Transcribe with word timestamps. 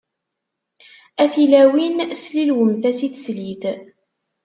A 1.23 1.25
tilawin, 1.33 1.97
slilwemt-as 2.23 2.99
i 3.07 3.09
teslit! 3.13 3.63